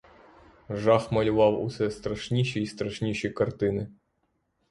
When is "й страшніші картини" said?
2.61-3.89